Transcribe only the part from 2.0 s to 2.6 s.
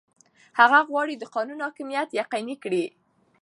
یقیني